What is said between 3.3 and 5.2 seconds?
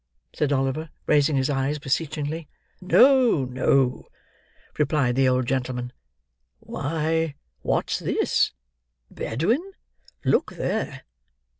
no," replied